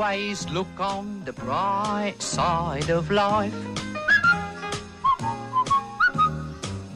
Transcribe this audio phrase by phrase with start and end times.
[0.00, 3.52] always look on the bright side of life.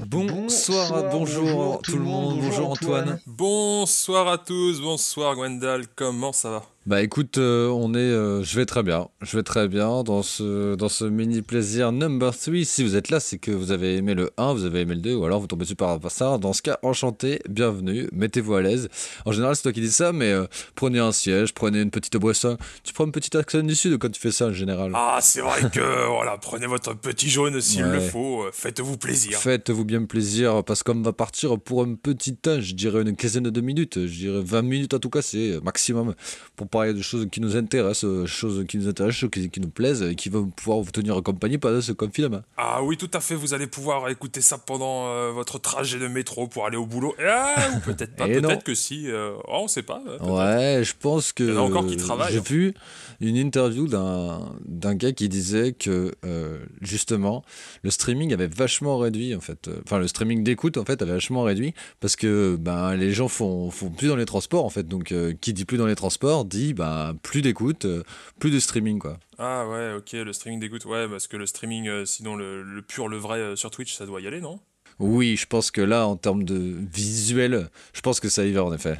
[0.06, 3.20] Bonsoir, bonjour, tout le monde, bonjour Antoine.
[3.26, 6.62] Bonsoir à tous, bonsoir Gwendal, comment ça va?
[6.86, 10.22] Bah écoute, euh, on est, euh, je vais très bien, je vais très bien dans
[10.22, 12.62] ce, dans ce mini plaisir number 3.
[12.64, 15.00] Si vous êtes là, c'est que vous avez aimé le 1, vous avez aimé le
[15.00, 16.36] 2, ou alors vous tombez super par ça.
[16.36, 18.90] Dans ce cas, enchanté, bienvenue, mettez-vous à l'aise.
[19.24, 22.18] En général, c'est toi qui dis ça, mais euh, prenez un siège, prenez une petite
[22.18, 22.58] boisson.
[22.82, 24.92] Tu prends une petite accent du sud quand tu fais ça en général.
[24.94, 27.92] Ah, c'est vrai que, voilà, prenez votre petit jaune s'il Ouais.
[27.94, 29.38] le faut, faites-vous plaisir.
[29.38, 33.44] Faites-vous bien plaisir parce qu'on va partir pour un petit temps, je dirais une quinzaine
[33.44, 36.14] de minutes, je dirais 20 minutes en tout cas, c'est maximum
[36.56, 39.60] pour parler de choses qui nous intéressent, euh, choses qui nous intéressent, choses qui, qui
[39.60, 42.42] nous plaisent et qui vont pouvoir vous tenir compagnie pendant ce confinement.
[42.56, 46.08] Ah oui, tout à fait, vous allez pouvoir écouter ça pendant euh, votre trajet de
[46.08, 47.14] métro pour aller au boulot.
[47.24, 48.40] Ah, ou peut-être pas, non.
[48.40, 50.00] peut-être que si, euh, oh, on sait pas.
[50.04, 50.28] peut-être.
[50.28, 51.44] Ouais, je pense que.
[51.44, 52.44] Il y en a encore qui travaillent, J'ai hein.
[52.46, 52.74] vu
[53.20, 57.42] une interview d'un d'un gars qui disait que euh, justement
[57.82, 59.70] le streaming avait vachement réduit en fait.
[59.84, 63.70] Enfin, le streaming d'écoute en fait avait vachement réduit parce que ben les gens font,
[63.70, 64.88] font plus dans les transports en fait.
[64.88, 68.02] Donc, qui dit plus dans les transports dit ben plus d'écoute, euh,
[68.38, 69.18] plus de streaming quoi.
[69.38, 72.82] Ah ouais, ok, le streaming d'écoute, ouais, parce que le streaming, euh, sinon le, le
[72.82, 74.60] pur, le vrai euh, sur Twitch, ça doit y aller, non?
[75.00, 78.64] Oui, je pense que là, en termes de visuel, je pense que ça y va
[78.64, 78.96] en effet.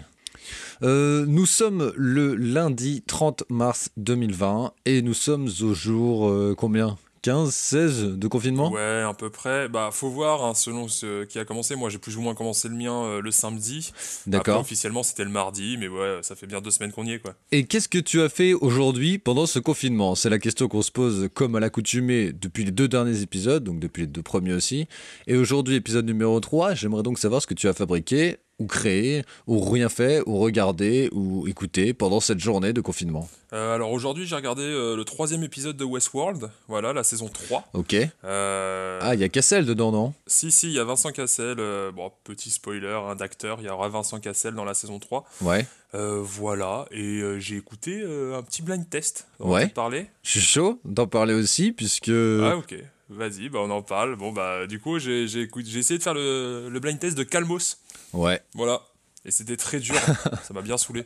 [0.82, 6.98] Euh, nous sommes le lundi 30 mars 2020 et nous sommes au jour euh, combien?
[7.24, 8.70] 15, 16 de confinement?
[8.70, 9.66] Ouais, à peu près.
[9.70, 11.74] Bah, faut voir, hein, selon ce qui a commencé.
[11.74, 13.92] Moi, j'ai plus ou moins commencé le mien euh, le samedi.
[14.26, 14.60] D'accord.
[14.60, 17.34] officiellement, c'était le mardi, mais ouais, ça fait bien deux semaines qu'on y est, quoi.
[17.50, 20.14] Et qu'est-ce que tu as fait aujourd'hui pendant ce confinement?
[20.14, 23.80] C'est la question qu'on se pose comme à l'accoutumée depuis les deux derniers épisodes, donc
[23.80, 24.86] depuis les deux premiers aussi.
[25.26, 29.22] Et aujourd'hui, épisode numéro 3, j'aimerais donc savoir ce que tu as fabriqué, ou créé,
[29.46, 33.28] ou rien fait, ou regardé, ou écouté pendant cette journée de confinement.
[33.52, 37.64] Euh, alors aujourd'hui, j'ai regardé euh, le troisième épisode de Westworld, voilà, la saison 3.
[37.72, 37.96] Ok.
[38.24, 40.14] Euh, Ah, il y a Cassel dedans, non?
[40.26, 41.56] Si, si, il y a Vincent Cassel,
[41.94, 45.24] bon, petit spoiler hein, d'acteur, il y aura Vincent Cassel dans la saison 3.
[45.42, 45.66] Ouais.
[45.92, 49.26] Voilà, et j'ai écouté un petit blind test.
[49.40, 49.68] On Ouais.
[49.68, 52.08] parler Je suis chaud d'en parler aussi, puisque...
[52.10, 52.74] Ah ok,
[53.08, 54.16] vas-y, bah, on en parle.
[54.16, 57.78] Bon, bah du coup, j'ai essayé de faire le, le blind test de Calmos.
[58.12, 58.40] Ouais.
[58.54, 58.82] Voilà.
[59.24, 59.94] Et c'était très dur,
[60.42, 61.04] ça m'a bien saoulé.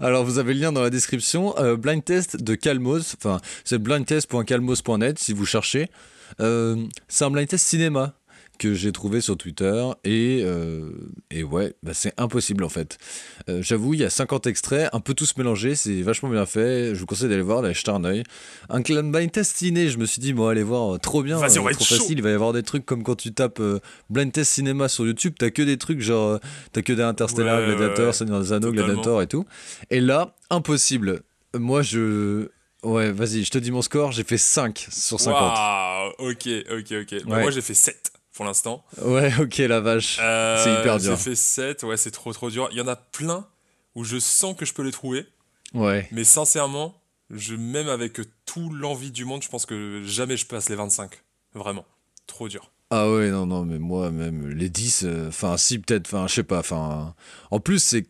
[0.00, 1.56] Alors, vous avez le lien dans la description.
[1.58, 3.16] Euh, blind test de Calmos.
[3.16, 5.88] Enfin, c'est blindtest.calmos.net si vous cherchez.
[6.40, 8.14] Euh, c'est un blind test cinéma
[8.58, 9.84] que j'ai trouvé sur Twitter.
[10.04, 10.90] Et, euh,
[11.30, 12.98] et ouais, bah, c'est impossible en fait.
[13.48, 15.74] Euh, J'avoue, il y a 50 extraits, un peu tous mélangés.
[15.74, 16.94] C'est vachement bien fait.
[16.94, 18.22] Je vous conseille d'aller voir, d'aller jeter un œil.
[18.68, 21.42] Un blind test ciné, je me suis dit, bon, allez voir, euh, trop bien.
[21.42, 21.96] Être trop chaud.
[21.96, 22.18] facile.
[22.18, 23.80] Il va y avoir des trucs comme quand tu tapes euh,
[24.10, 25.34] blind test cinéma sur YouTube.
[25.38, 26.38] T'as que des trucs genre,
[26.72, 28.12] t'as que des Interstellar, Ouais, Gladiator, ouais.
[28.12, 28.72] Seigneur des Anneaux.
[28.72, 29.44] Gladiator et tout.
[29.90, 31.20] Et là, impossible.
[31.54, 32.48] Moi, je.
[32.82, 35.40] Ouais, vas-y, je te dis mon score, j'ai fait 5 sur 50.
[35.42, 37.24] Waouh, ok, ok, ok.
[37.26, 37.42] Bah, Ouais.
[37.42, 38.84] moi j'ai fait 7 pour l'instant.
[39.02, 40.18] Ouais, ok, la vache.
[40.20, 41.16] Euh, C'est hyper dur.
[41.16, 42.68] J'ai fait 7, ouais, c'est trop trop dur.
[42.70, 43.46] Il y en a plein
[43.94, 45.26] où je sens que je peux les trouver,
[45.74, 46.06] Ouais.
[46.12, 50.68] mais sincèrement, je, même avec tout l'envie du monde, je pense que jamais je passe
[50.68, 51.10] les 25.
[51.54, 51.84] Vraiment,
[52.26, 52.70] trop dur.
[52.90, 56.34] Ah ouais, non, non, mais moi, même les 10, euh, enfin, si, peut-être, enfin, je
[56.34, 57.14] sais pas, enfin.
[57.50, 58.06] En plus, c'est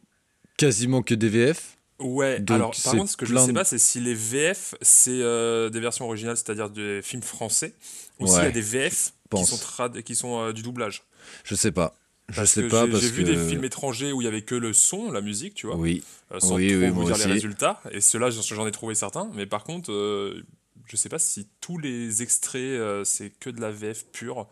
[0.58, 1.75] quasiment que des VF.
[1.98, 4.14] Ouais, Donc, alors par contre, ce que je plein sais de- pas, c'est si les
[4.14, 7.72] VF, c'est euh, des versions originales, c'est-à-dire des films français,
[8.20, 11.04] ou s'il y a des VF qui sont, trad- qui sont euh, du doublage.
[11.44, 11.94] Je sais pas.
[12.28, 13.14] Je Parce sais que pas j'ai- parce J'ai que.
[13.14, 15.76] vu des films étrangers où il y avait que le son, la musique, tu vois,
[15.76, 16.02] Oui.
[16.32, 17.26] euh, sans Oui, trop oui, vous dire aussi.
[17.28, 17.80] les résultats.
[17.92, 19.30] Et ceux-là, j'en ai trouvé certains.
[19.34, 24.04] Mais par contre, je sais pas si tous les extraits, c'est que de la VF
[24.12, 24.46] pure.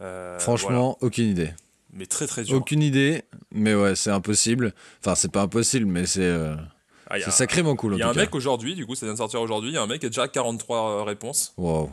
[0.00, 0.38] Voilà.
[0.40, 1.50] Franchement, aucune idée.
[1.94, 2.56] Mais très très dur.
[2.56, 3.22] Aucune idée,
[3.52, 4.74] mais ouais, c'est impossible.
[5.00, 6.22] Enfin, c'est pas impossible, mais c'est.
[6.22, 6.54] euh,
[7.08, 8.94] Ah, il y a- c'est sacrément cool Il y a un mec aujourd'hui, du coup,
[8.94, 9.70] ça vient de sortir aujourd'hui.
[9.70, 11.52] Il y a un mec qui a déjà 43 euh, réponses.
[11.56, 11.90] Wow,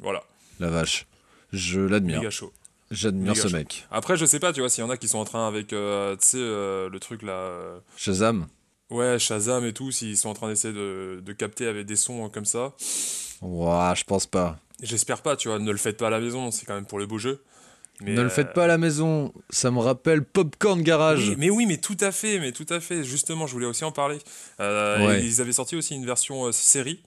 [0.00, 0.22] Voilà,
[0.58, 1.06] la vache.
[1.52, 2.30] Je l'admire.
[2.32, 2.52] chaud.
[2.90, 3.56] J'admire ce chaud.
[3.56, 3.86] mec.
[3.90, 5.72] Après, je sais pas, tu vois, s'il y en a qui sont en train avec,
[5.72, 7.80] euh, tu sais, le truc là.
[7.96, 8.46] Shazam
[8.90, 12.28] Ouais, Shazam et tout, s'ils sont en train d'essayer de, de capter avec des sons
[12.28, 12.72] comme ça.
[13.42, 14.58] Ouah, je pense pas.
[14.82, 16.98] J'espère pas, tu vois, ne le faites pas à la maison, c'est quand même pour
[16.98, 17.42] le beau jeu.
[18.00, 21.28] Mais, ne le faites pas à la maison, ça me rappelle Popcorn Garage.
[21.30, 23.04] Oui, mais oui, mais tout à fait, mais tout à fait.
[23.04, 24.18] Justement, je voulais aussi en parler.
[24.60, 25.24] Euh, Ouais.
[25.24, 27.00] Ils avaient sorti aussi une version euh, série.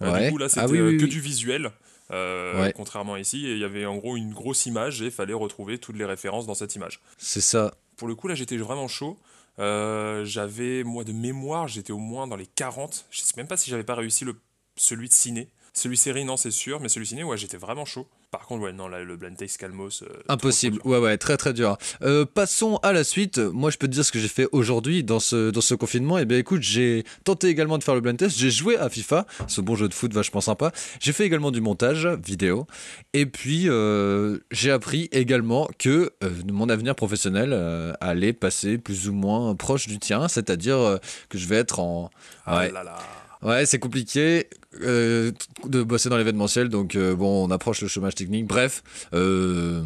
[0.00, 0.26] Euh, Ouais.
[0.26, 1.72] Du coup, là, Ah c'était oui, oui, que du visuel.
[2.10, 2.72] Ouais.
[2.76, 5.32] Contrairement à ici, et il y avait en gros une grosse image et il fallait
[5.32, 7.00] retrouver toutes les références dans cette image.
[7.18, 7.74] C'est ça.
[7.96, 9.18] Pour le coup, là, j'étais vraiment chaud.
[9.58, 13.06] J'avais, moi, de mémoire, j'étais au moins dans les 40.
[13.10, 14.36] Je sais même pas si j'avais pas réussi le,
[14.76, 15.48] celui de ciné.
[15.72, 18.06] Celui série, non, c'est sûr, mais celui ciné, ouais, j'étais vraiment chaud.
[18.32, 20.02] Par contre, ouais, non, là, le blind test Calmos.
[20.02, 21.76] euh, Impossible, trop ouais ouais, très très dur.
[22.00, 23.36] Euh, passons à la suite.
[23.36, 26.16] Moi je peux te dire ce que j'ai fait aujourd'hui dans ce, dans ce confinement.
[26.16, 29.26] Et bien écoute, j'ai tenté également de faire le blind test, j'ai joué à FIFA,
[29.48, 30.72] ce bon jeu de foot vachement sympa.
[30.98, 32.66] J'ai fait également du montage vidéo.
[33.12, 36.10] Et puis euh, j'ai appris également que
[36.50, 37.52] mon avenir professionnel
[38.00, 40.98] allait passer plus ou moins proche du tien, c'est-à-dire
[41.28, 42.10] que je vais être en...
[42.46, 42.70] Ah Ouais.
[42.72, 42.96] là là.
[43.42, 44.48] Ouais, c'est compliqué
[44.82, 45.32] euh,
[45.66, 48.46] de bosser dans l'événementiel, donc euh, bon, on approche le chômage technique.
[48.46, 48.82] Bref,
[49.14, 49.82] euh,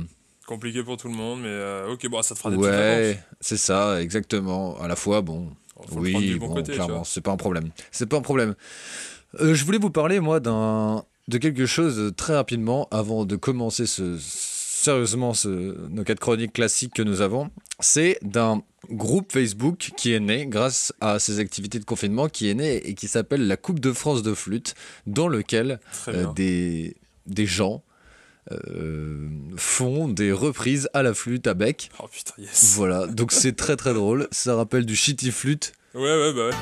[0.47, 4.01] Compliqué pour tout le monde, mais ok, bon, ça te fera des ouais, c'est ça,
[4.01, 4.79] exactement.
[4.81, 5.51] À la fois, bon,
[5.89, 7.71] Faut oui, bon bon, côté, tu clairement, c'est pas un problème.
[7.91, 8.55] C'est pas un problème.
[9.41, 14.17] Je voulais vous parler, moi, d'un de quelque chose très rapidement avant de commencer ce
[14.87, 17.51] sérieusement ce, nos quatre chroniques classiques que nous avons.
[17.81, 22.55] C'est d'un groupe Facebook qui est né grâce à ces activités de confinement, qui est
[22.55, 24.75] né et qui s'appelle la Coupe de France de flûte,
[25.07, 26.97] dans lequel euh, des,
[27.27, 27.83] des gens
[28.53, 31.91] euh, font des reprises à la flûte à bec.
[31.99, 32.75] Oh putain, yes.
[32.77, 34.29] Voilà, donc c'est très très drôle.
[34.31, 35.73] Ça rappelle du shitty flûte.
[35.95, 36.55] Ouais, ouais, bah ouais.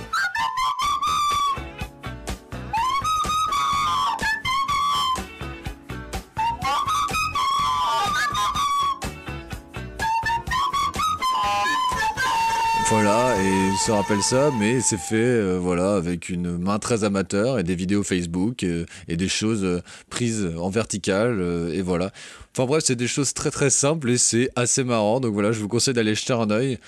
[12.90, 17.58] Voilà, et ça rappelle ça, mais c'est fait euh, voilà avec une main très amateur
[17.58, 22.12] et des vidéos Facebook euh, et des choses euh, prises en verticale et voilà.
[22.52, 25.20] Enfin bref, c'est des choses très très simples et c'est assez marrant.
[25.20, 26.78] Donc voilà, je vous conseille d'aller jeter un œil.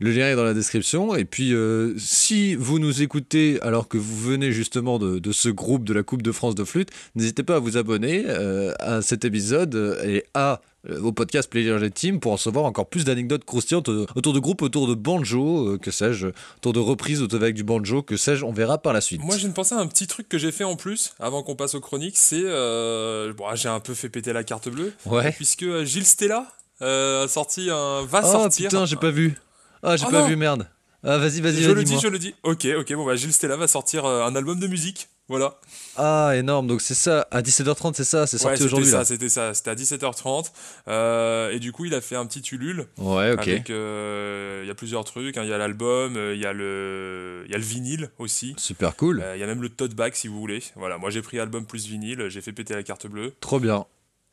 [0.00, 1.14] Le lien est dans la description.
[1.14, 1.54] Et puis,
[1.98, 6.22] si vous nous écoutez alors que vous venez justement de, ce groupe de la Coupe
[6.22, 8.26] de France de flûte, n'hésitez pas à vous abonner
[8.80, 10.60] à cet épisode et à
[11.02, 14.62] au podcast Player Team pour en savoir encore plus d'anecdotes croustillantes euh, autour de groupes,
[14.62, 16.28] autour de banjo, euh, que sais-je,
[16.58, 19.22] autour de reprises autour avec du banjo, que sais-je, on verra par la suite.
[19.22, 21.74] Moi, j'ai pensé à un petit truc que j'ai fait en plus, avant qu'on passe
[21.74, 22.42] aux chroniques, c'est...
[22.44, 25.32] euh, bon, j'ai un peu fait péter la carte bleue, ouais.
[25.32, 26.46] puisque euh, Gilles Stella
[26.82, 28.04] euh, a sorti un...
[28.04, 28.68] va Oh sortir...
[28.68, 29.38] putain, j'ai pas vu.
[29.82, 30.28] Ah, j'ai Oh pas non.
[30.28, 30.68] vu, merde.
[31.04, 31.74] Ah, vas-y, vas-y, Je vas-y.
[31.74, 32.34] le dis, je le dis.
[32.42, 35.58] Ok, ok, bon bah Gilles Stella va sortir euh, un album de musique, voilà.
[35.96, 36.66] Ah, énorme.
[36.66, 39.70] Donc c'est ça, à 17h30, c'est ça, c'est Ouais, sorti c'était aujourd'hui c'était ça, c'était
[39.70, 40.50] à 17h30.
[40.88, 43.48] euh, et du coup, il a fait un petit Ulule Ouais, ok.
[43.70, 46.52] euh, Il y a plusieurs trucs, hein, il y a l'album, euh, il y, a
[46.54, 48.54] le- y a le vinyle aussi.
[48.56, 49.20] Super cool.
[49.22, 50.62] Euh, Il y a même le tote bag si vous voulez.
[50.76, 53.34] Voilà, moi j'ai pris album plus vinyle, j'ai fait péter la carte bleue.
[53.40, 53.84] Trop bien.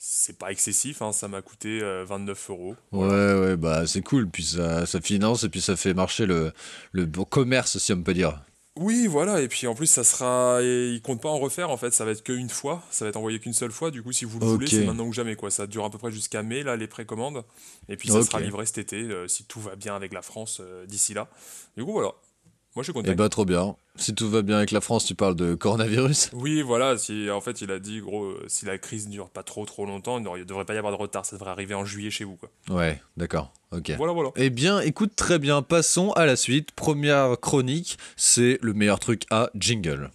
[0.03, 2.75] C'est pas excessif, hein, ça m'a coûté euh, 29 euros.
[2.91, 4.27] Ouais, ouais, bah c'est cool.
[4.27, 6.53] Puis ça, ça finance et puis ça fait marcher le,
[6.91, 8.41] le commerce, si on peut dire.
[8.77, 10.63] Oui, voilà, et puis en plus, ça sera.
[10.63, 13.09] et il compte pas en refaire en fait, ça va être qu'une fois, ça va
[13.09, 13.91] être envoyé qu'une seule fois.
[13.91, 15.51] Du coup, si vous le voulez, c'est maintenant ou jamais quoi.
[15.51, 17.43] Ça dure à peu près jusqu'à mai, là, les précommandes.
[17.87, 20.61] Et puis ça sera livré cet été, euh, si tout va bien avec la France
[20.61, 21.29] euh, d'ici là.
[21.77, 22.13] Du coup, voilà.
[22.75, 23.13] Moi, je suis content.
[23.15, 23.75] bah trop bien.
[23.97, 27.41] Si tout va bien avec la France, tu parles de coronavirus Oui, voilà, si, en
[27.41, 30.17] fait, il a dit, gros, euh, si la crise ne dure pas trop trop longtemps,
[30.19, 32.37] il ne devrait pas y avoir de retard, ça devrait arriver en juillet chez vous,
[32.37, 32.49] quoi.
[32.69, 33.51] Ouais, d'accord.
[33.71, 33.91] Ok.
[33.97, 34.29] Voilà, voilà.
[34.37, 35.61] Eh bien, écoute, très bien.
[35.61, 36.71] Passons à la suite.
[36.71, 40.09] Première chronique, c'est le meilleur truc à jingle.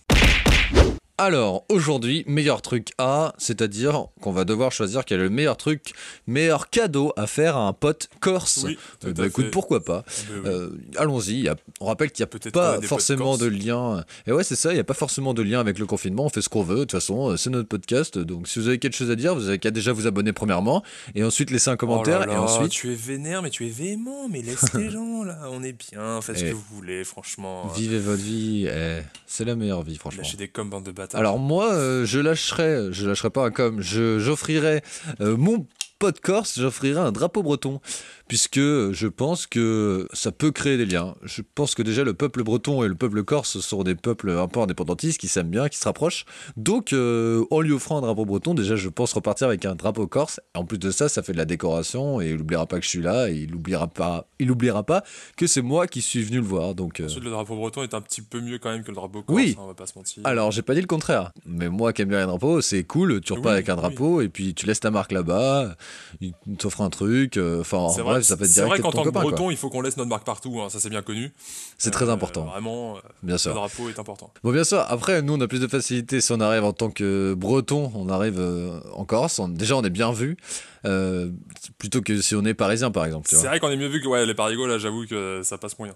[1.19, 5.95] Alors, aujourd'hui, meilleur truc à, c'est-à-dire qu'on va devoir choisir quel est le meilleur truc,
[6.27, 8.65] meilleur cadeau à faire à un pote corse.
[8.67, 8.77] Oui,
[9.07, 9.51] Euh, bah, écoute, fait.
[9.51, 10.05] pourquoi pas?
[10.31, 10.43] Mais oui.
[10.47, 11.49] Euh, Allons-y,
[11.81, 14.05] on rappelle qu'il n'y a pas potes forcément de lien.
[14.27, 16.27] Et ouais, c'est ça, il n'y a pas forcément de lien avec le confinement.
[16.27, 16.77] On fait ce qu'on veut.
[16.77, 18.19] De toute façon, euh, c'est notre podcast.
[18.19, 20.83] Donc, si vous avez quelque chose à dire, vous avez qu'à déjà vous abonner premièrement.
[21.15, 22.21] Et ensuite, laisser un commentaire.
[22.25, 22.73] Oh là et ensuite.
[22.73, 26.21] Tu es vénère, mais tu es véhément, mais laisse les gens là, on est bien,
[26.21, 26.49] faites ce Eh.
[26.51, 27.69] que vous voulez, franchement.
[27.75, 28.69] Vivez votre vie.
[28.71, 30.23] eh, c'est la meilleure vie, franchement.
[30.23, 33.81] Lâchez des coms, bande de Alors moi, euh, je lâcherai, je lâcherai pas un com,
[33.81, 34.83] je j'offrirai
[35.21, 35.67] euh, mon
[35.99, 37.81] pote corse, j'offrirai un drapeau breton,
[38.29, 41.15] puisque je pense que ça peut créer des liens.
[41.23, 44.49] Je pense que déjà le peuple breton et le peuple corse sont des peuples un
[44.49, 46.25] peu indépendantistes qui s'aiment bien, qui se rapprochent.
[46.57, 50.07] Donc euh, en lui offrant un drapeau breton, déjà je pense repartir avec un drapeau
[50.07, 50.41] corse.
[50.55, 52.89] En plus de ça, ça fait de la décoration et il n'oubliera pas que je
[52.91, 55.03] suis là et il n'oubliera pas, il oubliera pas
[55.37, 56.75] que c'est moi qui suis venu le voir.
[56.75, 58.95] Donc euh, Ensuite, le drapeau breton est un petit peu mieux quand même que le
[58.97, 59.55] drapeau corse, Oui.
[59.59, 60.23] hein, on va pas se mentir.
[60.25, 61.33] Alors, j'ai pas dit le contraire.
[61.47, 63.21] Mais moi qui aime bien les drapeaux, c'est cool.
[63.21, 63.81] Tu repars Oui, avec un oui.
[63.81, 65.77] drapeau et puis tu laisses ta marque là-bas.
[66.21, 67.37] Il t'offre un truc.
[67.37, 67.89] euh, Enfin, en
[68.23, 69.23] c'est bref, vrai, ça peut être c'est vrai direct qu'en tant que quoi.
[69.23, 71.33] breton, il faut qu'on laisse notre marque partout, hein, ça c'est bien connu.
[71.79, 73.55] C'est très Euh, important, Vraiment, bien le sûr.
[73.55, 74.33] drapeau est important.
[74.43, 74.85] Bon, bien sûr.
[74.89, 77.91] Après, nous, on a plus de facilité si on arrive en tant que breton.
[77.95, 79.39] On arrive euh, en Corse.
[79.39, 80.37] on- déjà, on est bien vu.
[80.85, 81.31] euh,
[81.79, 83.27] plutôt que si on est parisien, par exemple.
[83.29, 85.77] C'est vrai qu'on est mieux vu que ouais, les parigots, là j'avoue que ça passe
[85.81, 85.95] moyen.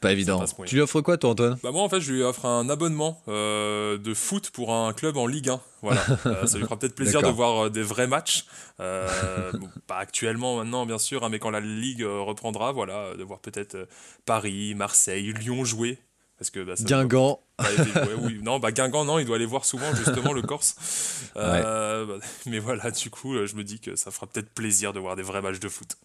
[0.00, 0.44] Pas évident.
[0.66, 1.58] Tu lui offres quoi, toi, Antoine?
[1.62, 5.16] Bah moi en fait je lui offre un abonnement euh, de foot pour un club
[5.16, 5.60] en Ligue 1.
[5.82, 8.44] Voilà, Euh, ça lui fera peut-être plaisir de voir euh, des vrais matchs.
[8.80, 13.14] Euh, bon, pas actuellement maintenant bien sûr, hein, mais quand la Ligue euh, reprendra, voilà,
[13.16, 13.86] de voir peut-être euh,
[14.24, 15.98] Paris, Marseille, Lyon jouer.
[16.38, 17.40] Parce que, bah, ça- Guingamp.
[17.58, 18.38] bah, ouais, oui.
[18.44, 20.76] Non, bah Guingamp, non, il doit aller voir souvent justement le Corse.
[21.36, 25.00] Euh, bah, mais voilà, du coup, je me dis que ça fera peut-être plaisir de
[25.00, 25.96] voir des vrais matchs de foot.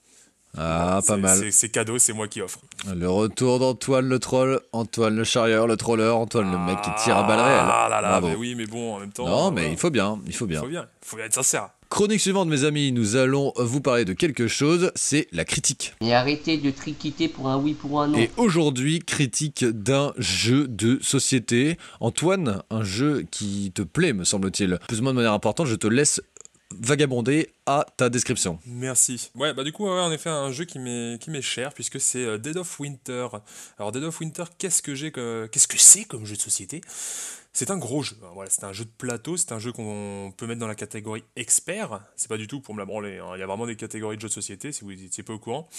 [0.58, 1.52] Ah, pas mal.
[1.52, 2.60] c'est- cadeau, c'est moi qui offre.
[2.96, 7.18] Le retour d'Antoine le troll, Antoine le charrieur, le troller, Antoine le mec qui tire
[7.18, 7.60] à balles réelles.
[7.64, 9.28] Ah là là, mais oui, mais bon, en même temps.
[9.28, 9.74] non, euh, mais voilà.
[9.74, 10.62] il faut bien, il faut Il bien.
[10.62, 11.70] faut bien, il faut bien être sincère.
[11.90, 15.94] Chronique suivante, mes amis, nous allons vous parler de quelque chose, c'est la critique.
[16.02, 18.18] Et arrêtez de triquiter pour un oui, pour un non.
[18.18, 21.78] Et aujourd'hui, critique d'un jeu de société.
[22.00, 24.80] Antoine, un jeu qui te plaît, me semble-t-il.
[24.88, 26.20] Plus ou moins de manière importante, je te laisse
[26.80, 28.60] vagabonder à ta description.
[28.66, 29.32] Merci.
[29.36, 32.00] Ouais, bah du coup, ouais, en effet, un jeu qui m'est qui m'est cher puisque
[32.00, 33.28] c'est euh, Dead of Winter.
[33.78, 36.82] Alors Dead of Winter, qu'est-ce que j'ai que qu'est-ce que c'est comme jeu de société?
[37.56, 38.16] C'est un gros jeu.
[38.22, 40.74] Alors, Voilà, c'est un jeu de plateau, c'est un jeu qu'on peut mettre dans la
[40.76, 42.02] catégorie expert.
[42.16, 43.20] C'est pas du tout pour me la branler.
[43.20, 43.32] hein.
[43.36, 45.40] Il y a vraiment des catégories de jeux de société si vous n'étiez pas au
[45.40, 45.70] courant.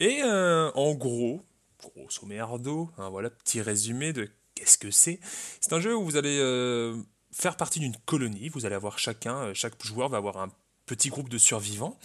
[0.00, 1.42] Et euh, en gros,
[1.78, 5.20] grosso merdo, hein, voilà, petit résumé de qu'est-ce que c'est.
[5.60, 6.96] C'est un jeu où vous allez euh,
[7.32, 8.48] faire partie d'une colonie.
[8.48, 10.48] Vous allez avoir chacun, euh, chaque joueur va avoir un
[10.86, 11.98] petit groupe de survivants.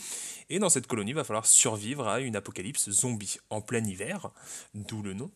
[0.50, 4.31] Et dans cette colonie, il va falloir survivre à une apocalypse zombie en plein hiver,
[4.74, 5.31] d'où le nom.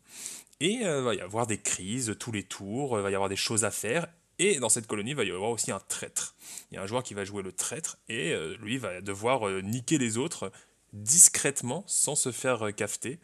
[0.59, 3.29] Et euh, il va y avoir des crises tous les tours, il va y avoir
[3.29, 4.07] des choses à faire.
[4.39, 6.35] Et dans cette colonie, il va y avoir aussi un traître.
[6.71, 9.47] Il y a un joueur qui va jouer le traître et euh, lui va devoir
[9.47, 10.51] euh, niquer les autres
[10.93, 13.19] discrètement sans se faire euh, cafeter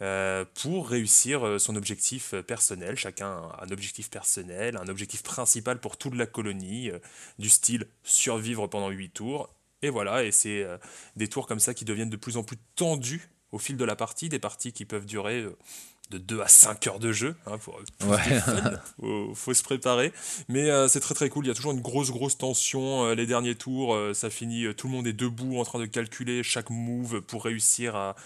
[0.00, 2.96] euh, pour réussir euh, son objectif personnel.
[2.96, 6.90] Chacun a un objectif personnel, un objectif principal pour toute la colonie,
[7.38, 9.50] du style survivre pendant 8 tours.
[9.82, 10.66] Et voilà, et c'est
[11.16, 13.96] des tours comme ça qui deviennent de plus en plus tendus au fil de la
[13.96, 15.46] partie, des parties qui peuvent durer
[16.10, 17.36] de 2 à 5 heures de jeu.
[17.46, 18.40] Hein, pour plus de Ouais.
[18.40, 18.72] fun.
[19.00, 20.12] faut, faut se préparer.
[20.48, 23.04] Mais euh, c'est très très cool, il y a toujours une grosse grosse tension.
[23.06, 25.86] euh, les derniers tours, euh, ça finit, tout le monde est debout en train de
[25.86, 28.16] calculer chaque move pour réussir à,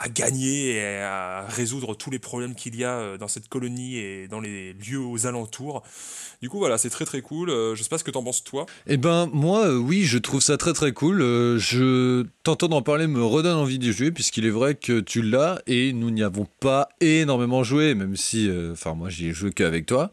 [0.00, 3.96] à gagner et à résoudre tous les problèmes qu'il y a euh, dans cette colonie
[3.96, 5.82] et dans les lieux aux alentours.
[6.40, 7.50] Du coup voilà, c'est très très cool.
[7.50, 8.66] Euh, je sais pas ce que t'en penses toi.
[8.86, 11.18] Eh ben, moi, euh, oui, je trouve ça très très cool.
[11.58, 15.60] Je t'entends d'en parler me redonne envie d'y jouer, puisqu'il est vrai que tu l'as
[15.66, 19.52] et nous n'y avons pas énormément joué, même si, euh, enfin, moi, j'y ai joué
[19.52, 20.12] qu'avec toi.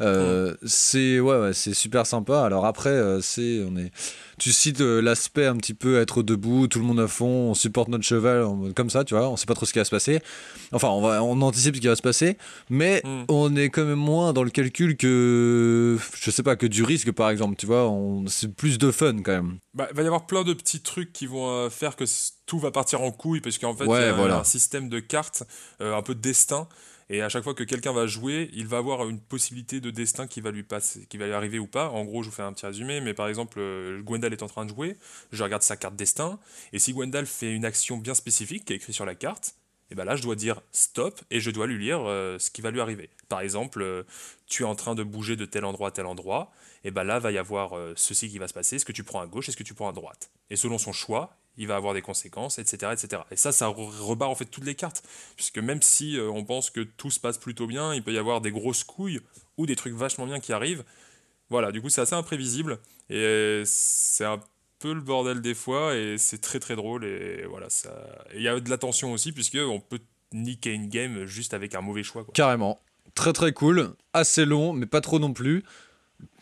[0.00, 2.44] Euh, C'est ouais, ouais, c'est super sympa.
[2.44, 3.90] Alors après, c'est on est.
[4.38, 7.54] Tu cites euh, l'aspect un petit peu être debout, tout le monde à fond, on
[7.54, 9.28] supporte notre cheval comme ça, tu vois.
[9.28, 10.20] On sait pas trop ce qui va se passer.
[10.72, 12.36] Enfin, on va, on anticipe ce qui va se passer,
[12.70, 13.24] mais Mm.
[13.28, 17.12] on est quand même moins dans le calcul que, je sais pas, que du risque
[17.12, 17.56] par exemple.
[17.56, 19.58] Tu vois, on, c'est plus de fun quand même.
[19.74, 22.04] Bah, il va y avoir plein de petits trucs qui vont euh, faire que
[22.46, 24.38] tout va partir en couille, parce qu'en fait, il y a voilà.
[24.40, 25.42] un système de cartes,
[25.80, 26.68] euh, un peu de destin,
[27.10, 30.26] et à chaque fois que quelqu'un va jouer, il va avoir une possibilité de destin
[30.26, 31.90] qui va lui passer, qui va lui arriver ou pas.
[31.90, 34.48] En gros, je vous fais un petit résumé, mais par exemple, euh, Gwendal est en
[34.48, 34.96] train de jouer,
[35.32, 36.38] je regarde sa carte destin,
[36.72, 39.54] et si Gwendal fait une action bien spécifique qui est écrite sur la carte,
[39.90, 42.62] et ben là, je dois dire stop et je dois lui lire euh, ce qui
[42.62, 43.10] va lui arriver.
[43.28, 44.02] Par exemple, euh,
[44.46, 46.52] tu es en train de bouger de tel endroit à tel endroit,
[46.84, 48.76] et ben là, va y avoir ceci qui va se passer.
[48.76, 50.30] Est-ce que tu prends à gauche, est-ce que tu prends à droite?
[50.50, 53.22] Et selon son choix, il va avoir des conséquences, etc., etc.
[53.30, 55.02] Et ça, ça re- rebarre en fait toutes les cartes,
[55.36, 58.18] puisque même si euh, on pense que tout se passe plutôt bien, il peut y
[58.18, 59.20] avoir des grosses couilles
[59.56, 60.84] ou des trucs vachement bien qui arrivent.
[61.50, 62.78] Voilà, du coup, c'est assez imprévisible
[63.10, 64.40] et c'est un
[64.78, 67.94] peu le bordel des fois et c'est très très drôle et voilà ça.
[68.34, 70.00] Il y a de la tension aussi puisque on peut
[70.32, 72.26] niquer une game juste avec un mauvais choix.
[72.34, 72.80] Carrément.
[73.14, 75.62] Très très cool, assez long, mais pas trop non plus.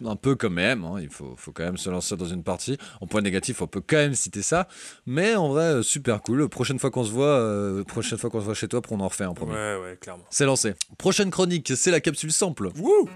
[0.05, 2.79] Un peu comme même, hein, il faut, faut quand même se lancer dans une partie.
[3.01, 4.69] En point négatif, on peut quand même citer ça.
[5.07, 6.49] Mais en vrai, euh, super cool.
[6.49, 9.09] Prochaine fois qu'on se voit, euh, prochaine fois qu'on se voit chez toi, on en
[9.09, 9.53] refait un premier.
[9.53, 10.25] Ouais, ouais, clairement.
[10.31, 10.75] C'est lancé.
[10.99, 12.69] Prochaine chronique, c'est la capsule sample.
[12.79, 13.09] Wouh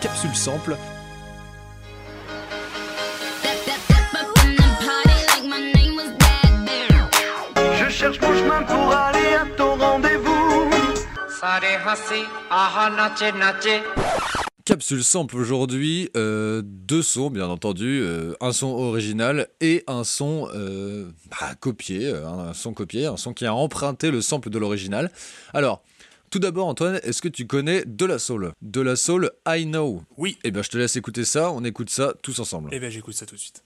[0.00, 0.76] Capsule sample.
[14.64, 20.48] Capsule sample aujourd'hui, euh, deux sons bien entendu, euh, un son original et un son
[20.54, 25.12] euh, bah, copié, un son copié, un son qui a emprunté le sample de l'original.
[25.52, 25.82] Alors,
[26.30, 28.52] tout d'abord Antoine, est-ce que tu connais De La Soul?
[28.60, 30.02] De La Soul, I Know.
[30.16, 30.36] Oui.
[30.42, 32.70] Eh bien je te laisse écouter ça, on écoute ça tous ensemble.
[32.72, 33.62] Eh bien j'écoute ça tout de suite.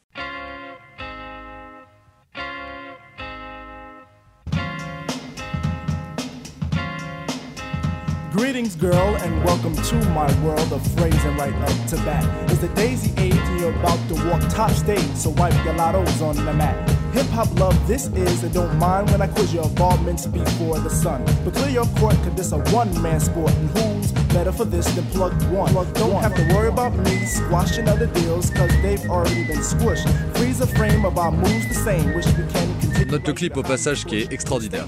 [8.39, 12.25] Greetings, girl, and welcome to my world of phrasing right up to bat.
[12.49, 16.23] It's the daisy age, and you're about to walk top stage, so wipe your lottos
[16.23, 16.89] on the mat.
[17.13, 20.89] Hip hop love this is, and don't mind when I quiz your involvements before the
[20.89, 21.25] sun.
[21.45, 24.87] But clear your court, cause this a one man sport, and who's better for this
[24.95, 25.75] than plug one?
[25.75, 30.07] don't have to worry about me squashing other deals, cause they've already been squished.
[30.37, 32.88] Freeze a frame of our moves the same, wish we can.
[33.11, 34.87] Note le clip au passage qui est extraordinaire.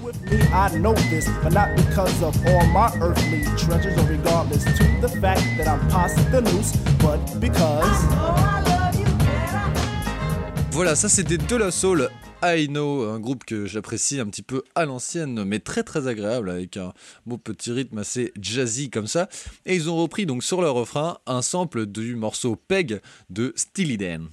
[10.72, 12.10] Voilà, ça c'était De La Soul,
[12.42, 16.50] I Know, un groupe que j'apprécie un petit peu à l'ancienne, mais très très agréable,
[16.50, 16.92] avec un
[17.24, 19.28] beau petit rythme assez jazzy comme ça.
[19.64, 23.00] Et ils ont repris donc sur leur refrain un sample du morceau Peg
[23.30, 24.28] de Steely Dan.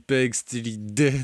[0.00, 1.22] Peg, Steely Dan,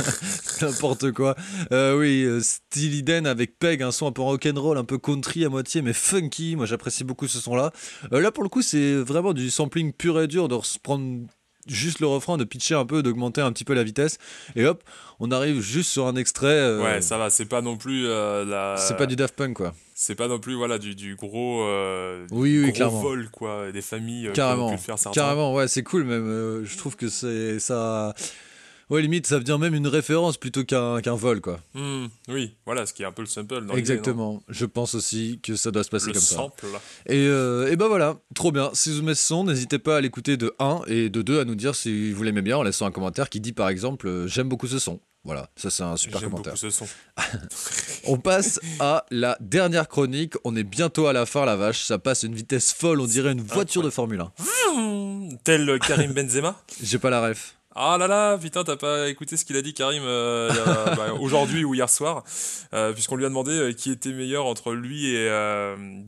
[0.60, 1.34] n'importe quoi.
[1.72, 5.44] Euh, oui, euh, Steely Dan avec Peg, un son un peu rock'n'roll, un peu country
[5.44, 6.56] à moitié, mais funky.
[6.56, 7.72] Moi, j'apprécie beaucoup ce son-là.
[8.12, 11.26] Euh, là, pour le coup, c'est vraiment du sampling pur et dur, de prendre
[11.66, 14.18] juste le refrain, de pitcher un peu, d'augmenter un petit peu la vitesse,
[14.56, 14.82] et hop,
[15.20, 16.46] on arrive juste sur un extrait.
[16.48, 18.76] euh, Ouais, ça va, c'est pas non plus euh, la.
[18.76, 19.74] c'est pas du Daft Punk, quoi.
[19.94, 21.62] C'est pas non plus voilà du, du gros.
[21.62, 23.00] euh, Oui, oui, gros clairement.
[23.00, 24.30] vol quoi, des familles.
[24.34, 25.20] Carrément, qui ont pu le faire certains.
[25.20, 26.64] carrément, ouais, c'est cool même.
[26.64, 28.14] je trouve que c'est ça.
[28.94, 31.58] Ouais, limite, ça devient même une référence plutôt qu'un qu'un vol, quoi.
[31.74, 33.66] Hmm, oui, voilà, ce qui est un peu le sample.
[33.66, 34.40] Dans Exactement.
[34.48, 36.46] Je pense aussi que ça doit se passer Le comme ça.
[37.06, 38.70] Et, euh, et ben voilà, trop bien.
[38.72, 41.44] Si vous aimez ce son, n'hésitez pas à l'écouter de 1 et de 2 à
[41.44, 44.28] nous dire si vous l'aimez bien en laissant un commentaire qui dit par exemple euh,
[44.28, 45.00] j'aime beaucoup ce son.
[45.24, 46.52] Voilà, ça c'est un super commentaire.
[46.52, 46.86] beaucoup ce son.
[48.06, 50.34] On passe à la dernière chronique.
[50.44, 51.82] On est bientôt à la fin, la vache.
[51.82, 54.32] Ça passe à une vitesse folle, on dirait une voiture de Formule 1.
[54.76, 56.62] Hmm, Tel Karim Benzema.
[56.82, 57.56] J'ai pas la ref.
[57.76, 60.48] Ah là là, putain, t'as pas écouté ce qu'il a dit Karim euh,
[60.96, 62.22] bah, aujourd'hui ou hier soir,
[62.72, 65.28] euh, puisqu'on lui a demandé euh, qui était meilleur entre lui et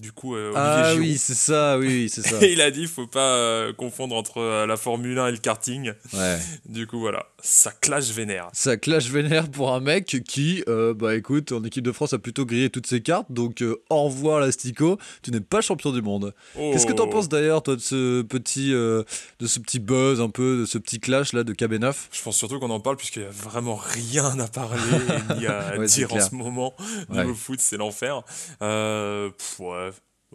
[0.01, 1.01] du coup Olivier Ah Giroud.
[1.03, 2.41] oui, c'est ça, oui, c'est ça.
[2.41, 5.93] Et il a dit faut pas confondre entre la Formule 1 et le karting.
[6.15, 6.39] Ouais.
[6.69, 8.49] Du coup voilà, ça clash vénère.
[8.53, 12.47] Ça clash vénère pour un mec qui, bah écoute, en équipe de France a plutôt
[12.47, 16.33] grillé toutes ses cartes, donc au revoir l'astico, tu n'es pas champion du monde.
[16.55, 17.11] Qu'est-ce que t'en Oh.
[17.11, 19.05] penses d'ailleurs, toi, de ce petit, de
[19.47, 22.59] ce petit buzz un peu, de ce petit clash là de KB9 Je pense surtout
[22.61, 24.81] qu'on en parle puisqu'il n'y a vraiment rien à parler
[25.39, 26.75] ni à Ouais, dire en ce moment.
[27.09, 27.23] Ouais.
[27.23, 28.23] Niveau foot, c'est l'enfer.
[28.63, 29.91] Euh, pff, ouais.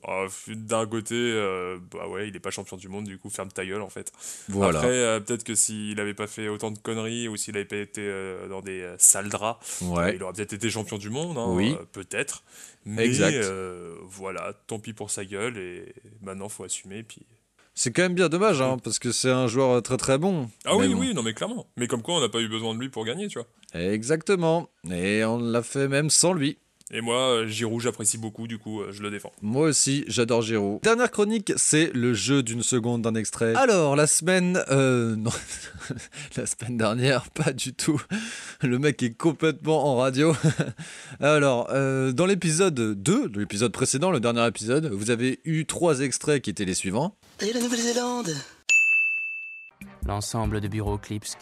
[0.08, 3.52] Ah, D'un côté, euh, bah ouais, il est pas champion du monde, du coup, ferme
[3.52, 4.12] ta gueule en fait.
[4.48, 4.80] Voilà.
[4.80, 7.76] Après, euh, peut-être que s'il avait pas fait autant de conneries ou s'il avait pas
[7.76, 10.16] été euh, dans des sales draps, Ouais.
[10.16, 11.76] il aurait peut-être été champion du monde, hein, Oui.
[11.92, 12.44] peut-être.
[12.86, 13.46] Mais Exact.
[14.06, 17.04] voilà, tant pis pour sa gueule et maintenant faut assumer.
[17.04, 17.22] Puis...
[17.74, 20.50] C'est quand même bien dommage, hein, parce que c'est un joueur très très bon.
[20.66, 21.00] Ah oui, bon.
[21.00, 21.68] oui, non mais clairement.
[21.78, 23.48] Mais comme quoi, on n'a pas eu besoin de lui pour gagner, tu vois.
[23.82, 24.70] Exactement.
[24.92, 26.58] Et on l'a fait même sans lui.
[26.94, 29.32] Et moi, euh, Giroud, j'apprécie beaucoup, du coup, euh, je le défends.
[29.42, 30.82] Moi aussi, j'adore Giroud.
[30.82, 33.56] Dernière chronique, c'est le jeu d'une seconde d'un extrait.
[33.56, 34.62] Alors, la semaine...
[34.70, 35.32] Euh, non,
[36.36, 38.02] la semaine dernière, pas du tout.
[38.62, 40.36] Le mec est complètement en radio.
[41.22, 46.02] Alors, euh, dans l'épisode 2, de l'épisode précédent, le dernier épisode, vous avez eu trois
[46.02, 47.16] extraits qui étaient les suivants.
[47.40, 48.36] Et la Nouvelle-Zélande?
[50.06, 51.38] L'ensemble de bureaux Klipsk.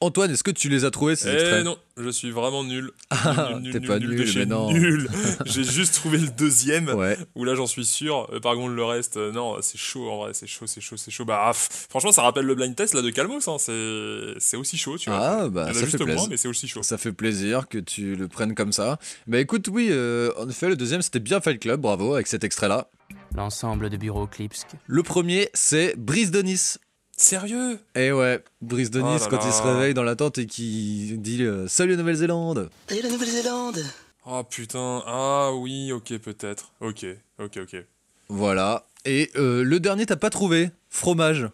[0.00, 2.92] Antoine, est-ce que tu les as trouvés ces Eh extraits non, je suis vraiment nul.
[3.10, 4.70] Ah, Nul, nul, t'es nul, pas nul nul, mais non.
[4.72, 5.08] nul.
[5.46, 7.18] J'ai juste trouvé le deuxième, Ouais.
[7.34, 8.28] où là j'en suis sûr.
[8.32, 10.96] Euh, Par contre, le reste, euh, non, c'est chaud en vrai, c'est chaud, c'est chaud,
[10.96, 11.24] c'est chaud.
[11.24, 14.76] Bah, pff, franchement, ça rappelle le blind test là de Calmos, hein, c'est c'est aussi
[14.78, 15.18] chaud, tu vois.
[15.20, 16.28] Ah, bah, ça juste fait moins, plaisir.
[16.30, 16.84] mais c'est aussi chaud.
[16.84, 19.00] Ça fait plaisir que tu le prennes comme ça.
[19.26, 22.28] Bah écoute, oui, euh, en effet, le deuxième, c'était bien fait le club, bravo, avec
[22.28, 22.88] cet extrait-là.
[23.34, 24.68] L'ensemble de bureaux Klipsk.
[24.86, 26.78] Le premier, c'est Brice de Nice.
[27.20, 27.80] Sérieux?
[27.96, 30.46] Et ouais, Brice de Oh Nice, là quand il se réveille dans la tente et
[30.46, 33.84] qui dit euh, Salut Nouvelle-Zélande Et la Nouvelle-Zélande
[34.24, 36.70] Oh putain, ah oui, ok, peut-être.
[36.80, 37.04] Ok,
[37.40, 37.84] ok, ok.
[38.28, 38.86] Voilà.
[39.04, 40.70] Et euh, le dernier, t'as pas trouvé?
[40.90, 41.48] Fromage.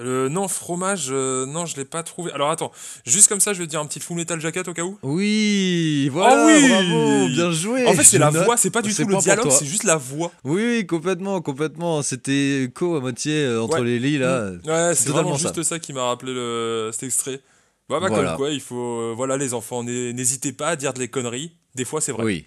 [0.00, 2.30] Le non, fromage, euh, non, je l'ai pas trouvé.
[2.32, 2.70] Alors attends,
[3.04, 4.96] juste comme ça, je vais te dire un petit Full Metal Jacket au cas où?
[5.02, 7.86] Oui, voilà, Ah oui bravo, bien joué.
[7.86, 8.44] En fait, c'est la note.
[8.44, 10.30] voix, c'est pas du tout le dialogue, c'est juste la voix.
[10.44, 12.02] Oui, oui, complètement, complètement.
[12.02, 13.84] C'était co à moitié euh, entre Ouais.
[13.84, 14.50] les lits là.
[14.64, 16.90] Ouais, c'est vraiment juste ça qui m'a rappelé le...
[16.92, 17.40] cet extrait.
[17.88, 18.28] Bah, bah Voilà.
[18.28, 19.00] comme quoi, il faut.
[19.00, 21.56] euh, voilà, les enfants, n'hé- n'hésitez pas à dire de les conneries.
[21.74, 22.22] Des fois, c'est vrai.
[22.24, 22.46] Oui.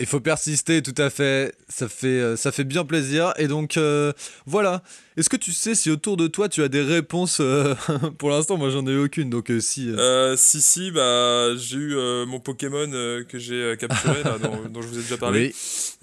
[0.00, 1.54] Il faut persister, tout à fait.
[1.68, 3.32] Ça fait, euh, ça fait bien plaisir.
[3.36, 4.12] Et donc, euh,
[4.46, 4.80] voilà.
[5.16, 7.74] Est-ce que tu sais si autour de toi tu as des réponses euh,
[8.18, 9.28] Pour l'instant, moi, j'en ai aucune.
[9.28, 9.90] Donc, euh, si.
[10.36, 11.96] si, si, bah, j'ai eu
[12.28, 12.88] mon Pokémon
[13.28, 15.52] que j'ai capturé, là, dont, dont je vous ai déjà parlé,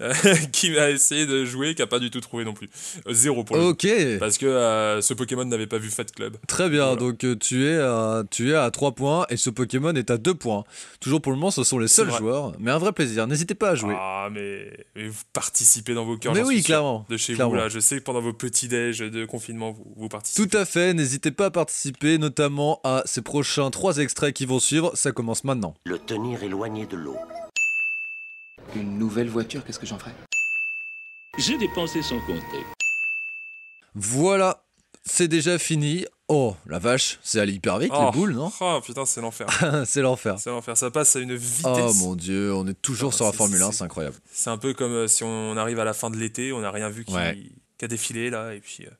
[0.00, 0.06] oui.
[0.52, 2.68] qui m'a essayé de jouer, qui a pas du tout trouvé non plus.
[3.08, 3.62] Zéro pour coup.
[3.62, 3.88] Ok.
[4.18, 6.36] Parce que ce Pokémon n'avait pas vu Fat Club.
[6.46, 6.84] Très bien.
[6.84, 7.00] Voilà.
[7.00, 10.34] Donc, tu es, à, tu es à 3 points et ce Pokémon est à 2
[10.34, 10.64] points.
[11.00, 12.52] Toujours pour le moment, ce sont les seuls joueurs.
[12.58, 13.26] Mais un vrai plaisir.
[13.26, 13.85] N'hésitez pas à jouer.
[13.94, 16.34] Ah, mais, mais vous participez dans vos cœurs.
[16.34, 17.52] Mais oui, clairement, De chez clairement.
[17.52, 17.68] vous, là.
[17.68, 20.48] Je sais que pendant vos petits déj de confinement, vous, vous participez.
[20.48, 24.58] Tout à fait, n'hésitez pas à participer, notamment à ces prochains trois extraits qui vont
[24.60, 24.92] suivre.
[24.96, 25.74] Ça commence maintenant.
[25.84, 27.16] Le tenir éloigné de l'eau.
[28.74, 30.14] Une nouvelle voiture, qu'est-ce que j'en ferais
[31.38, 32.64] J'ai dépensé sans compter.
[33.94, 34.62] Voilà,
[35.04, 36.04] c'est déjà fini.
[36.28, 38.06] Oh, la vache, c'est allé hyper vite Oh.
[38.06, 39.46] les boules, non Oh putain, c'est l'enfer.
[39.86, 40.36] C'est l'enfer.
[40.40, 40.76] c'est l'enfer.
[40.76, 41.64] Ça passe à une vitesse.
[41.64, 44.16] Oh mon dieu, on est toujours Ah, sur la Formule 1, c'est- incroyable.
[44.32, 46.72] C'est un peu comme euh, si on arrive à la fin de l'été, on n'a
[46.72, 47.38] rien vu qui, Ouais.
[47.78, 48.90] qui a défilé là, et puis euh,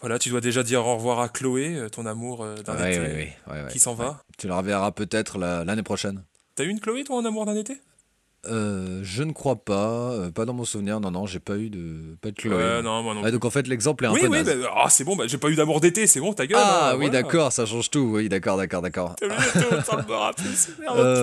[0.00, 2.94] voilà, tu dois déjà dire au revoir à Chloé, euh, ton amour euh, d'un Ouais,
[2.94, 4.22] été, ouais, qui s'en va.
[4.38, 6.22] Tu la reverras peut-être la- l'année prochaine.
[6.54, 7.78] T'as eu une Chloé, toi, en amour d'un été?
[8.46, 11.00] Euh, je ne crois pas, euh, pas dans mon souvenir.
[11.00, 12.54] Non, non, j'ai pas eu de, pas de Chloé.
[12.54, 13.22] Ouais, non, moi non.
[13.22, 13.32] Plus.
[13.32, 14.58] donc en fait, l'exemple est un oui, peu oui, naze.
[14.60, 16.58] bah, ah, c'est bon, bah, j'ai pas eu d'amour d'été, c'est bon, ta gueule.
[16.62, 17.22] Ah hein, oui, voilà.
[17.22, 18.10] d'accord, ça change tout.
[18.14, 19.16] Oui, d'accord, d'accord, d'accord.
[19.20, 19.26] Je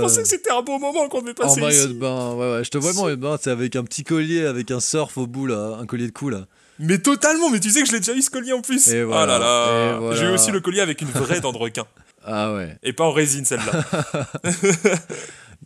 [0.01, 1.88] pensais que c'était un beau moment qu'on devait En passer maillot ici.
[1.88, 2.63] de bain, ouais, ouais.
[2.63, 5.17] Je te vois en maillot de bain, c'est avec un petit collier, avec un surf
[5.17, 6.45] au bout là, un collier de cou là.
[6.80, 8.89] Mais totalement, mais tu sais que je l'ai déjà eu ce collier en plus.
[8.89, 9.97] Et Ah voilà, là là.
[9.99, 10.15] voilà.
[10.17, 11.86] J'ai eu aussi le collier avec une vraie dent de requin.
[12.28, 13.86] Ah ouais, Et pas en résine celle-là.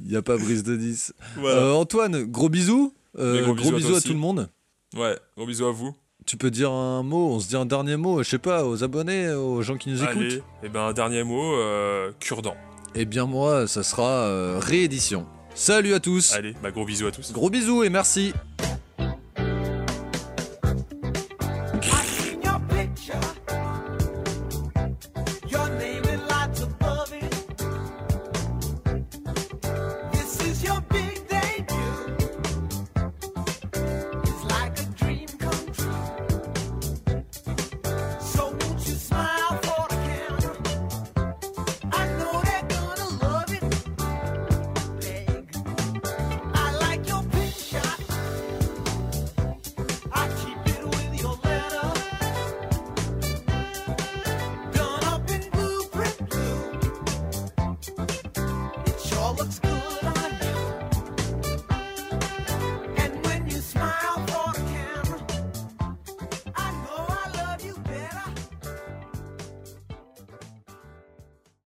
[0.02, 1.14] il y a pas brise de 10.
[1.38, 1.62] Voilà.
[1.62, 2.94] Euh, Antoine, gros bisous.
[3.18, 4.50] Euh, gros gros bisous, bisous à tout le monde.
[4.96, 5.96] Ouais, gros bisous à vous.
[6.26, 8.84] Tu peux dire un mot, on se dit un dernier mot, je sais pas, aux
[8.84, 10.18] abonnés, aux gens qui nous écoutent.
[10.18, 12.56] Allez, et ben un dernier mot, euh, cure-dent.
[12.94, 15.26] Eh bien moi, ça sera euh, réédition.
[15.56, 16.34] Salut à tous.
[16.34, 17.32] Allez, bah gros bisous à tous.
[17.32, 18.34] Gros bisous et merci.